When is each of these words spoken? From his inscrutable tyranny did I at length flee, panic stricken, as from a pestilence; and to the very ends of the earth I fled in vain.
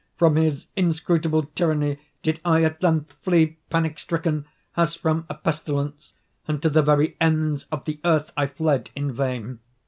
From 0.17 0.35
his 0.35 0.65
inscrutable 0.75 1.43
tyranny 1.53 1.99
did 2.23 2.39
I 2.43 2.63
at 2.63 2.81
length 2.81 3.13
flee, 3.21 3.59
panic 3.69 3.99
stricken, 3.99 4.45
as 4.75 4.95
from 4.95 5.27
a 5.29 5.35
pestilence; 5.35 6.13
and 6.47 6.59
to 6.63 6.71
the 6.71 6.81
very 6.81 7.15
ends 7.21 7.67
of 7.71 7.85
the 7.85 7.99
earth 8.03 8.33
I 8.35 8.47
fled 8.47 8.89
in 8.95 9.11
vain. 9.13 9.59